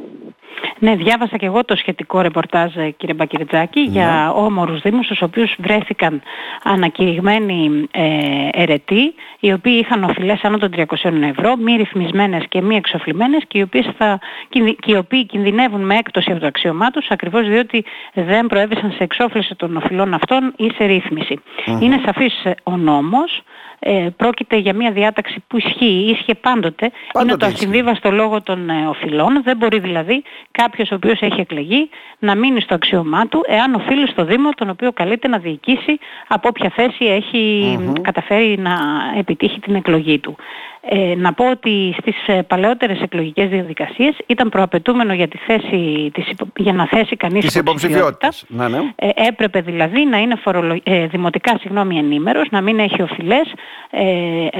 Ναι, 0.80 0.94
διάβασα 0.94 1.36
και 1.36 1.46
εγώ 1.46 1.64
το 1.64 1.76
σχετικό 1.76 2.20
ρεπορτάζ 2.20 2.76
ε, 2.76 2.90
κύριε 2.90 3.14
Μπακυριτζάκη 3.14 3.80
ναι. 3.80 3.90
για 3.90 4.32
όμορους 4.32 4.80
δήμους 4.80 5.04
στους 5.04 5.22
οποίους 5.22 5.54
βρέθηκαν 5.58 6.22
ανακηρυγμένοι 6.62 7.88
ε, 7.90 8.04
ερετοί 8.52 9.14
οι 9.40 9.52
οποίοι 9.52 9.80
είχαν 9.84 10.04
οφειλές 10.04 10.40
άνω 10.42 10.58
των 10.58 10.70
300 10.76 10.84
ευρώ, 11.22 11.56
μη 11.56 11.76
ρυθμισμένες 11.76 12.44
και 12.48 12.62
μη 12.62 12.76
εξοφλημένες 12.76 13.42
και 13.48 13.58
οι, 13.58 13.62
οποίες 13.62 13.90
θα, 13.98 14.18
και 14.48 14.76
οι 14.84 14.96
οποίοι 14.96 15.26
κινδυνεύουν 15.26 15.80
με 15.80 15.96
έκπτωση 15.96 16.30
από 16.30 16.40
το 16.40 16.46
αξίωμά 16.46 16.90
τους 16.90 17.06
ακριβώς 17.08 17.48
διότι 17.48 17.84
δεν 18.14 18.46
προέβησαν 18.46 18.90
σε 18.90 19.02
εξόφληση 19.02 19.54
των 19.54 19.76
οφειλών 19.76 20.14
αυτών 20.14 20.54
ή 20.56 20.70
σε 20.74 20.84
ρυθμιση 20.84 21.40
Είναι 21.80 22.00
σαφής 22.04 22.44
ε, 22.44 22.54
ο 22.62 22.76
νόμος 22.76 23.42
ε, 23.80 24.08
πρόκειται 24.16 24.56
για 24.56 24.74
μια 24.74 24.90
διάταξη 24.90 25.44
που 25.46 25.56
ισχύει, 25.56 26.10
ίσχυε 26.10 26.34
πάντοτε, 26.34 26.90
πάντοτε 27.12 27.32
είναι 27.32 27.36
το 27.36 27.46
ασυμβίβαστο 27.46 28.10
λόγο 28.10 28.42
των 28.42 28.70
ε, 28.70 28.86
οφειλών. 28.86 29.42
Δεν 29.42 29.56
μπορεί 29.56 29.78
δηλαδή 29.78 30.22
κάποιος 30.68 30.90
ο 30.90 30.94
οποίος 30.94 31.20
έχει 31.20 31.40
εκλεγεί 31.40 31.90
να 32.18 32.34
μείνει 32.34 32.60
στο 32.60 32.74
αξίωμά 32.74 33.26
του 33.26 33.44
εάν 33.46 33.74
οφείλει 33.74 34.08
στο 34.08 34.24
Δήμο 34.24 34.50
τον 34.50 34.68
οποίο 34.70 34.92
καλείται 34.92 35.28
να 35.28 35.38
διοικήσει 35.38 35.98
από 36.28 36.48
όποια 36.48 36.72
θέση 36.74 37.78
καταφέρει 38.02 38.58
να 38.58 38.74
επιτύχει 39.18 39.60
την 39.60 39.74
εκλογή 39.74 40.18
του. 40.18 40.36
Ε, 40.80 41.14
να 41.16 41.32
πω 41.32 41.50
ότι 41.50 41.94
στις 42.00 42.16
ε, 42.26 42.42
παλαιότερες 42.42 43.00
εκλογικές 43.00 43.48
διαδικασίες 43.48 44.16
ήταν 44.26 44.48
προαπαιτούμενο 44.48 45.12
για, 45.12 45.28
τη 45.28 45.38
θέση, 45.38 46.10
της, 46.14 46.30
για 46.56 46.72
να 46.72 46.86
θέσει 46.86 47.16
κανείς 47.16 47.44
της 47.44 47.54
υποψηφιότητας. 47.54 48.44
Ναι, 48.48 48.68
ναι. 48.68 48.78
Ε, 48.96 49.08
έπρεπε 49.14 49.60
δηλαδή 49.60 50.04
να 50.04 50.18
είναι 50.18 50.34
φορολο... 50.34 50.80
ε, 50.82 51.06
δημοτικά 51.06 51.58
συγγνώμη, 51.60 51.98
ενήμερος, 51.98 52.48
να 52.50 52.60
μην 52.60 52.78
έχει 52.78 53.02
οφειλές 53.02 53.52
ε, 53.90 54.04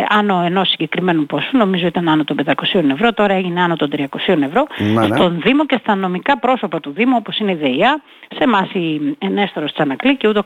άνω 0.09 0.43
ενός 0.45 0.69
συγκεκριμένου 0.69 1.27
ποσού, 1.27 1.57
νομίζω 1.57 1.87
ήταν 1.87 2.09
άνω 2.09 2.25
των 2.25 2.37
500 2.45 2.53
ευρώ, 2.91 3.13
τώρα 3.13 3.35
έγινε 3.35 3.61
άνω 3.61 3.77
των 3.77 3.91
300 3.97 4.07
ευρώ, 4.27 4.67
ναι, 4.79 5.07
ναι, 5.07 5.17
στον 5.17 5.41
Δήμο 5.41 5.67
και 5.67 5.79
στα 5.81 5.95
νομικά 5.95 6.39
πρόσωπα 6.39 6.81
του 6.81 6.91
Δήμου 6.91 7.17
όπως 7.19 7.39
είναι 7.39 7.51
η 7.51 7.55
ΔΕΙΑ, 7.55 8.03
σε 8.37 8.45
εμάς 8.45 8.71
η 8.73 9.17
Ενέστορος 9.19 9.73
Τσανακλή 9.73 10.17
και 10.17 10.29
ούτω 10.29 10.43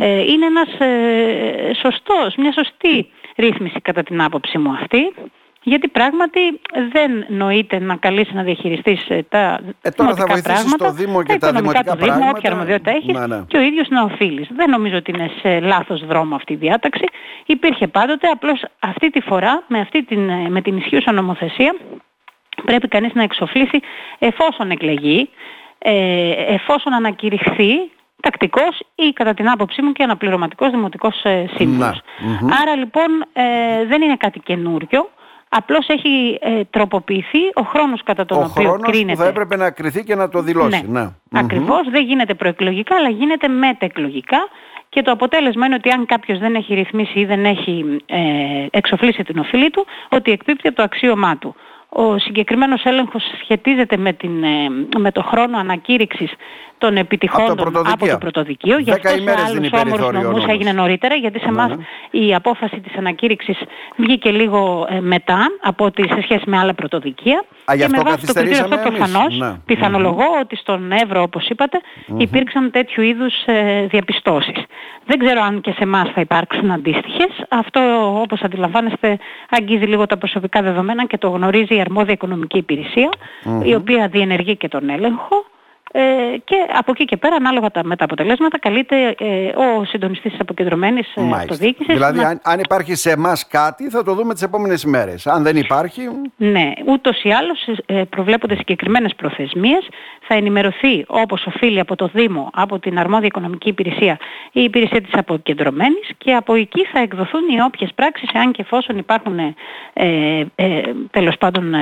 Ε, 0.00 0.20
είναι 0.20 0.46
ένας 0.46 0.68
ε, 0.78 1.74
σωστός, 1.74 2.34
μια 2.36 2.52
σωστή 2.52 3.08
ρύθμιση 3.36 3.80
κατά 3.80 4.02
την 4.02 4.22
άποψή 4.22 4.58
μου 4.58 4.70
αυτή. 4.70 5.12
Γιατί 5.62 5.88
πράγματι 5.88 6.40
δεν 6.92 7.24
νοείται 7.28 7.78
να 7.78 7.96
καλείς 7.96 8.32
να 8.32 8.42
διαχειριστείς 8.42 9.08
ε, 9.08 9.22
τα 9.28 9.60
ε, 9.82 9.90
τώρα 9.90 10.14
θα 10.14 10.24
πράγματα, 10.24 10.76
το 10.76 10.92
Δήμο 10.92 11.22
και 11.22 11.38
τα, 11.38 11.52
δημοτικά 11.52 11.82
του 11.84 11.96
Δήμου, 11.96 12.06
πράγματα. 12.06 12.30
όποια 12.36 12.50
αρμοδιότητα 12.50 12.90
έχεις 12.90 13.18
ναι, 13.18 13.26
ναι. 13.26 13.44
και 13.46 13.56
ο 13.56 13.60
ίδιος 13.60 13.88
να 13.88 14.02
οφείλεις. 14.02 14.48
Δεν 14.56 14.70
νομίζω 14.70 14.96
ότι 14.96 15.10
είναι 15.10 15.30
σε 15.40 15.60
λάθος 15.60 16.06
δρόμο 16.06 16.34
αυτή 16.34 16.52
η 16.52 16.56
διάταξη. 16.56 17.04
Υπήρχε 17.46 17.86
πάντοτε, 17.86 18.28
απλώς 18.28 18.64
αυτή 18.78 19.10
τη 19.10 19.20
φορά 19.20 19.62
με, 19.66 19.80
αυτή 19.80 20.04
την, 20.04 20.28
ε, 20.28 20.48
με 20.48 20.60
την 20.60 20.76
ισχύουσα 20.76 21.12
νομοθεσία 21.12 21.74
πρέπει 22.64 22.88
κανείς 22.88 23.12
να 23.14 23.22
εξοφλήσει 23.22 23.80
εφόσον 24.18 24.70
εκλεγεί 24.70 25.30
ε, 25.78 26.30
εφόσον 26.54 26.92
ανακηρυχθεί 26.92 27.90
τακτικός 28.20 28.80
ή 28.94 29.12
κατά 29.12 29.34
την 29.34 29.48
άποψή 29.48 29.82
μου 29.82 29.92
και 29.92 30.02
αναπληρωματικός 30.02 30.70
δημοτικός 30.70 31.22
ε, 31.22 31.44
Άρα 32.62 32.76
λοιπόν 32.76 33.24
ε, 33.32 33.42
δεν 33.86 34.02
είναι 34.02 34.16
κάτι 34.16 34.38
καινούριο. 34.38 35.10
Απλώς 35.48 35.88
έχει 35.88 36.38
ε, 36.40 36.64
τροποποιηθεί 36.70 37.38
ο 37.54 37.62
χρόνος 37.62 38.02
κατά 38.02 38.24
τον 38.24 38.38
ο 38.38 38.40
οποίο 38.40 38.68
χρόνος 38.68 38.90
κρίνεται. 38.90 39.12
που 39.12 39.18
θα 39.18 39.26
έπρεπε 39.26 39.56
να 39.56 39.70
κριθεί 39.70 40.04
και 40.04 40.14
να 40.14 40.28
το 40.28 40.42
δηλώσει. 40.42 40.86
Ναι, 40.88 41.00
ναι. 41.00 41.08
ακριβως 41.40 41.90
δεν 41.90 42.04
γίνεται 42.04 42.34
προεκλογικά 42.34 42.96
αλλά 42.96 43.08
γίνεται 43.08 43.48
μετεκλογικά 43.48 44.48
και 44.88 45.02
το 45.02 45.10
αποτέλεσμα 45.10 45.66
είναι 45.66 45.74
ότι 45.74 45.90
αν 45.90 46.06
κάποιος 46.06 46.38
δεν 46.38 46.54
έχει 46.54 46.74
ρυθμίσει 46.74 47.20
ή 47.20 47.24
δεν 47.24 47.44
έχει 47.44 48.02
ε, 48.06 48.18
εξοφλήσει 48.70 49.22
την 49.22 49.38
οφειλή 49.38 49.70
του, 49.70 49.86
ότι 50.08 50.30
εκπίπτει 50.30 50.68
από 50.68 50.76
το 50.76 50.82
αξίωμά 50.82 51.36
του. 51.36 51.54
Ο 51.92 52.18
συγκεκριμένος 52.18 52.84
έλεγχος 52.84 53.22
σχετίζεται 53.42 53.96
με, 53.96 54.12
την, 54.12 54.42
ε, 54.42 54.68
με 54.98 55.12
το 55.12 55.22
χρόνο 55.22 55.58
ανακήρυξης 55.58 56.32
των 56.80 56.96
επιτυχών 56.96 57.50
από, 57.50 57.80
από 57.84 58.06
το 58.06 58.18
πρωτοδικείο. 58.18 58.78
Γι' 58.78 58.90
αυτό 58.90 59.08
σε 59.08 59.34
άλλους 59.46 59.70
όμορους 59.84 60.22
νομούς 60.22 60.44
έγινε 60.44 60.72
νωρίτερα, 60.72 61.14
γιατί 61.14 61.38
σε 61.38 61.48
εμάς 61.48 61.68
ναι, 61.68 61.74
ναι. 61.74 62.24
η 62.26 62.34
απόφαση 62.34 62.80
της 62.80 62.96
ανακήρυξης 62.96 63.58
βγήκε 63.96 64.30
λίγο 64.30 64.86
ε, 64.90 65.00
μετά 65.00 65.46
από 65.62 65.84
ότι 65.84 66.02
σε 66.08 66.20
σχέση 66.22 66.42
με 66.46 66.58
άλλα 66.58 66.74
πρωτοδικεία. 66.74 67.44
Α, 67.70 67.76
και 67.76 67.88
με 67.88 67.98
βάση 68.04 68.26
το 68.26 68.32
κριτήριο 68.32 68.64
αυτό 68.64 68.76
προφανώς 68.76 69.38
ναι. 69.38 69.54
πιθανολογώ 69.66 70.24
ότι 70.40 70.56
στον 70.56 70.92
Εύρο, 70.92 71.22
όπως 71.22 71.48
είπατε, 71.48 71.80
υπήρξαν 72.16 72.70
τέτοιου 72.70 73.02
είδους 73.02 73.34
ε, 73.44 73.86
διαπιστώσεις. 73.90 74.64
Δεν 75.06 75.18
ξέρω 75.18 75.40
αν 75.42 75.60
και 75.60 75.70
σε 75.70 75.82
εμάς 75.82 76.10
θα 76.14 76.20
υπάρξουν 76.20 76.70
αντίστοιχες. 76.70 77.39
Αυτό, 77.52 77.80
όπως 78.20 78.42
αντιλαμβάνεστε, 78.42 79.18
αγγίζει 79.50 79.84
λίγο 79.84 80.06
τα 80.06 80.18
προσωπικά 80.18 80.62
δεδομένα 80.62 81.06
και 81.06 81.18
το 81.18 81.28
γνωρίζει 81.28 81.74
η 81.74 81.80
αρμόδια 81.80 82.12
οικονομική 82.12 82.64
η 83.64 83.74
οποία 83.74 84.08
διενεργεί 84.08 84.56
και 84.56 84.68
τον 84.68 84.90
έλεγχο. 84.90 85.44
Ε, 85.92 86.02
και 86.44 86.56
από 86.76 86.90
εκεί 86.90 87.04
και 87.04 87.16
πέρα, 87.16 87.34
ανάλογα 87.34 87.68
με 87.84 87.96
τα 87.96 88.04
αποτελέσματα, 88.04 88.58
καλείται 88.58 89.14
ε, 89.18 89.46
ο 89.46 89.84
συντονιστής 89.84 90.30
της 90.30 90.40
αποκεντρωμένης 90.40 91.12
ε, 91.14 91.22
αυτοδιοίκησης. 91.32 91.94
Δηλαδή, 91.94 92.24
αν, 92.24 92.40
αν 92.42 92.58
υπάρχει 92.58 92.94
σε 92.94 93.10
εμάς 93.10 93.46
κάτι, 93.46 93.88
θα 93.88 94.02
το 94.02 94.14
δούμε 94.14 94.32
τις 94.32 94.42
επόμενες 94.42 94.82
ημέρε. 94.82 95.14
Αν 95.24 95.42
δεν 95.42 95.56
υπάρχει. 95.56 96.08
Ναι, 96.36 96.72
ούτως 96.86 97.22
ή 97.22 97.30
άλλως 97.30 97.68
ε, 97.86 98.02
προβλέπονται 98.10 98.54
συγκεκριμένες 98.54 99.14
προθεσμίες. 99.14 99.88
Θα 100.26 100.34
ενημερωθεί 100.34 101.04
όπως 101.06 101.46
οφείλει 101.46 101.80
από 101.80 101.96
το 101.96 102.10
Δήμο, 102.12 102.50
από 102.52 102.78
την 102.78 102.98
αρμόδια 102.98 103.26
οικονομική 103.26 103.68
υπηρεσία 103.68 104.18
η 104.52 104.62
υπηρεσία 104.62 105.00
της 105.00 105.12
αποκεντρωμένης 105.12 106.10
και 106.18 106.34
από 106.34 106.54
εκεί 106.54 106.84
θα 106.84 106.98
εκδοθούν 106.98 107.48
οι 107.48 107.62
όποιες 107.62 107.90
πράξεις, 107.94 108.34
αν 108.34 108.52
και 108.52 108.62
εφόσον 108.62 108.98
υπάρχουν 108.98 109.38
ε, 109.38 109.54
ε, 110.54 110.80
τέλος 111.10 111.36
πάντων 111.38 111.74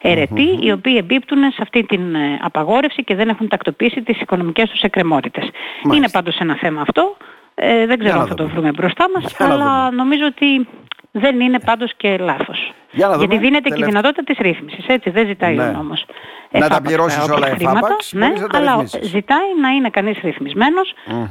ερετοί, 0.00 0.58
οι 0.60 0.72
οποίοι 0.72 0.94
εμπίπτουν 0.98 1.38
σε 1.38 1.58
αυτή 1.62 1.82
την 1.82 2.16
απαγόρευση 2.40 3.04
και 3.04 3.14
δεν 3.14 3.28
έχουν 3.28 3.48
τακτοποιήσει 3.50 4.02
τις 4.02 4.20
οικονομικές 4.20 4.70
τους 4.70 4.80
εκκρεμότητες. 4.80 5.50
Είναι 5.94 6.08
πάντως 6.08 6.38
ένα 6.38 6.56
θέμα 6.56 6.80
αυτό. 6.80 7.16
Ε, 7.54 7.86
δεν 7.86 7.98
ξέρω 7.98 8.20
αν 8.20 8.26
θα 8.26 8.34
το 8.34 8.48
βρούμε 8.48 8.70
μπροστά 8.70 9.06
μας, 9.14 9.40
αλλά 9.40 9.90
νομίζω 9.90 10.26
ότι 10.26 10.68
δεν 11.12 11.40
είναι 11.40 11.58
πάντως 11.58 11.92
και 11.96 12.16
λάθος. 12.18 12.72
Γιατί 12.92 13.38
δίνεται 13.38 13.68
και 13.68 13.82
η 13.82 13.84
δυνατότητα 13.84 14.22
της 14.22 14.38
ρύθμισης, 14.38 14.84
έτσι, 14.86 15.10
δεν 15.10 15.26
ζητάει 15.26 15.54
ναι. 15.54 15.62
ο 15.62 15.72
νόμος. 15.72 16.06
Να 16.50 16.68
τα 16.68 16.80
πληρώσεις 16.80 17.28
όλα 17.28 17.48
εφάπαξ, 17.48 18.12
ναι, 18.12 18.32
αλλά 18.52 18.84
ζητάει 19.02 19.58
να 19.60 19.68
είναι 19.68 19.90
κανείς 19.90 20.18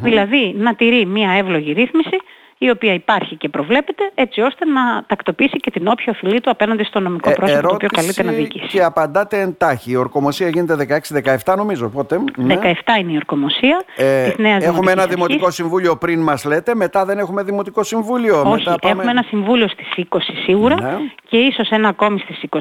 δηλαδή 0.02 0.54
να 0.58 0.76
τηρεί 0.76 1.06
μια 1.06 1.32
εύλογη 1.32 1.72
ρύθμιση 1.72 2.18
η 2.62 2.70
οποία 2.70 2.94
υπάρχει 2.94 3.36
και 3.36 3.50
προβλέπεται 3.50 4.12
έτσι 4.16 4.42
ώστε 4.42 4.66
να 4.66 5.04
τακτοποιήσει 5.08 5.58
και 5.58 5.72
την 5.72 5.88
όποια 5.88 6.14
οφειλή 6.16 6.42
του 6.42 6.50
απέναντι 6.50 6.84
στο 6.84 7.00
νομικό 7.00 7.30
ε, 7.30 7.34
πρόσωπο 7.34 7.68
το 7.68 7.74
οποίο 7.74 7.88
καλείται 7.92 8.24
να 8.24 8.32
διοικήσει. 8.32 8.68
Και 8.68 8.84
απαντάτε 8.84 9.40
εντάχει. 9.42 9.92
Η 9.92 9.96
ορκομοσία 9.96 10.48
γίνεται 10.48 11.02
16-17 11.46 11.56
νομίζω. 11.58 11.90
Πότε, 11.90 12.20
ναι. 12.38 12.60
17 12.62 13.00
είναι 13.00 13.12
η 13.12 13.16
ορκομοσία. 13.16 13.84
Ε, 13.96 14.24
της 14.24 14.38
νέας 14.38 14.64
έχουμε 14.64 14.92
ένα 14.92 15.06
δημοτικό 15.06 15.52
συμβούλιο 15.52 15.98
πριν 15.98 16.22
μας 16.22 16.44
λέτε, 16.44 16.76
μετά 16.76 17.06
δεν 17.06 17.18
έχουμε 17.20 17.44
δημοτικό 17.44 17.84
συμβούλιο. 17.84 18.40
Όχι, 18.40 18.50
μετά 18.50 18.76
πάμε... 18.80 18.94
έχουμε 18.94 19.12
ένα 19.12 19.24
συμβούλιο 19.28 19.68
στις 19.68 20.06
20 20.10 20.18
σίγουρα 20.46 20.82
ναι. 20.82 20.98
και 21.30 21.38
ίσως 21.38 21.70
ένα 21.70 21.88
ακόμη 21.88 22.20
στις 22.20 22.44
22, 22.50 22.58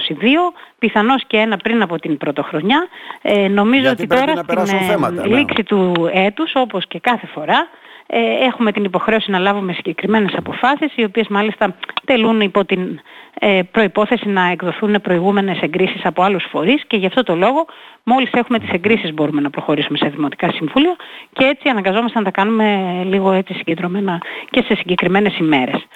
πιθανώς 0.78 1.24
και 1.26 1.36
ένα 1.36 1.56
πριν 1.56 1.82
από 1.82 1.98
την 1.98 2.16
πρωτοχρονιά. 2.16 2.88
Ε, 3.22 3.48
νομίζω 3.48 3.82
Γιατί 3.82 4.02
ότι 4.02 4.16
τώρα 4.16 4.62
στην 4.64 4.76
ε, 4.76 4.80
θέματα, 4.80 5.26
ναι. 5.26 5.36
λήξη 5.36 5.62
του 5.62 6.10
έτους, 6.12 6.52
όπως 6.54 6.86
και 6.86 6.98
κάθε 6.98 7.26
φορά, 7.26 7.68
ε, 8.10 8.20
έχουμε 8.44 8.72
την 8.72 8.84
υποχρέωση 8.84 9.30
να 9.30 9.38
λάβουμε 9.38 9.72
συγκεκριμένες 9.72 10.34
αποφάσεις, 10.36 10.92
οι 10.96 11.04
οποίες 11.04 11.28
μάλιστα 11.28 11.74
τελούν 12.04 12.40
υπό 12.40 12.64
την 12.64 13.00
ε, 13.40 13.60
προϋπόθεση 13.70 14.28
να 14.28 14.50
εκδοθούν 14.50 15.00
προηγούμενες 15.02 15.60
εγκρίσεις 15.60 16.04
από 16.04 16.22
άλλους 16.22 16.44
φορείς 16.50 16.84
και 16.86 16.96
γι' 16.96 17.06
αυτό 17.06 17.22
το 17.22 17.34
λόγο 17.36 17.66
μόλις 18.02 18.30
έχουμε 18.32 18.58
τις 18.58 18.70
εγκρίσεις 18.70 19.14
μπορούμε 19.14 19.40
να 19.40 19.50
προχωρήσουμε 19.50 19.98
σε 19.98 20.08
δημοτικά 20.08 20.50
συμβούλια 20.52 20.96
και 21.32 21.44
έτσι 21.44 21.68
αναγκαζόμαστε 21.68 22.18
να 22.18 22.24
τα 22.24 22.30
κάνουμε 22.30 23.00
λίγο 23.04 23.32
έτσι 23.32 23.54
συγκεντρωμένα 23.54 24.20
και 24.50 24.62
σε 24.66 24.74
συγκεκριμένες 24.74 25.38
ημέρες. 25.38 25.86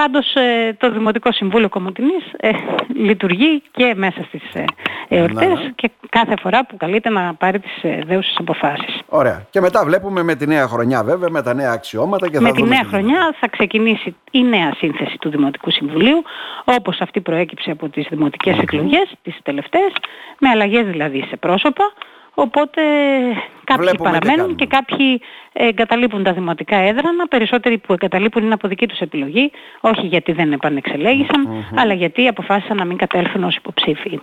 Πάντως 0.00 0.34
ε, 0.34 0.76
το 0.78 0.90
Δημοτικό 0.90 1.32
Συμβούλιο 1.32 1.68
Κομωτινής 1.68 2.24
ε, 2.36 2.50
λειτουργεί 2.94 3.62
και 3.70 3.94
μέσα 3.96 4.24
στις 4.28 4.42
ε, 4.54 4.64
εορτές 5.08 5.48
ναι. 5.48 5.70
και 5.74 5.90
κάθε 6.08 6.34
φορά 6.40 6.66
που 6.66 6.76
καλείται 6.76 7.10
να 7.10 7.34
πάρει 7.34 7.60
τις 7.60 7.72
δέουσες 8.06 8.36
αποφάσεις. 8.38 9.00
Ωραία. 9.08 9.46
Και 9.50 9.60
μετά 9.60 9.84
βλέπουμε 9.84 10.22
με 10.22 10.34
τη 10.34 10.46
νέα 10.46 10.66
χρονιά 10.66 11.04
βέβαια, 11.04 11.30
με 11.30 11.42
τα 11.42 11.54
νέα 11.54 11.70
αξιώματα 11.72 12.30
και 12.30 12.40
Με 12.40 12.52
τη 12.52 12.62
νέα 12.62 12.84
χρονιά 12.84 13.34
θα 13.40 13.48
ξεκινήσει 13.48 14.16
η 14.30 14.42
νέα 14.42 14.74
σύνθεση 14.76 15.18
του 15.18 15.30
Δημοτικού 15.30 15.70
Συμβουλίου, 15.70 16.22
όπως 16.64 17.00
αυτή 17.00 17.20
προέκυψε 17.20 17.70
από 17.70 17.88
τις 17.88 18.06
δημοτικές 18.10 18.58
εκλογές, 18.58 19.12
τις 19.22 19.38
τελευταίες, 19.42 19.92
με 20.38 20.48
αλλαγές 20.48 20.86
δηλαδή 20.86 21.24
σε 21.28 21.36
πρόσωπα, 21.36 21.92
Οπότε 22.40 22.82
κάποιοι 23.64 23.98
παραμένουν 24.02 24.54
και, 24.54 24.66
κάποιοι 24.66 25.20
εγκαταλείπουν 25.52 26.22
τα 26.22 26.32
δημοτικά 26.32 26.76
έδρανα. 26.76 27.26
Περισσότεροι 27.28 27.78
που 27.78 27.92
εγκαταλείπουν 27.92 28.44
είναι 28.44 28.54
από 28.54 28.68
δική 28.68 28.86
τους 28.86 28.98
επιλογή, 28.98 29.50
όχι 29.80 30.06
γιατί 30.06 30.32
δεν 30.32 30.52
επανεξελέγησαν, 30.52 31.48
αλλά 31.74 31.92
γιατί 31.94 32.28
αποφάσισαν 32.28 32.76
να 32.76 32.84
μην 32.84 32.96
κατέλθουν 32.96 33.44
ως 33.44 33.56
υποψήφοι. 33.56 34.20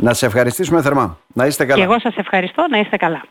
Να 0.00 0.14
σε 0.14 0.26
ευχαριστήσουμε 0.26 0.82
θερμά. 0.82 1.18
Να 1.34 1.46
είστε 1.46 1.64
καλά. 1.64 1.78
Και 1.78 1.84
εγώ 1.84 1.98
σας 1.98 2.16
ευχαριστώ. 2.16 2.66
Να 2.70 2.78
είστε 2.78 2.96
καλά. 2.96 3.22